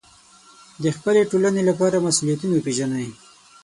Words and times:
د 0.83 0.85
خپلې 0.95 1.21
ټولنې 1.31 1.61
لپاره 1.69 2.03
مسوولیتونه 2.05 2.53
وپېژنئ. 2.55 3.07